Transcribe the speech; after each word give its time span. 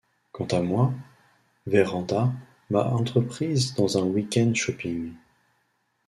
Quant 0.31 0.47
à 0.47 0.61
moi, 0.63 0.95
Vérand’a 1.67 2.33
m’a 2.71 2.85
entreprise 2.85 3.75
dans 3.75 3.99
un 3.99 4.01
week-end 4.01 4.51
shopping. 4.55 5.13